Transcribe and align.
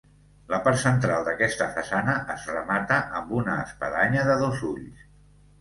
La 0.51 0.59
part 0.67 0.79
central 0.83 1.27
d'aquesta 1.27 1.67
façana 1.75 2.15
es 2.37 2.47
remata 2.53 2.97
amb 3.21 3.37
una 3.41 3.59
espadanya 3.67 4.29
de 4.31 4.43
dos 4.45 4.65
ulls. 4.73 5.07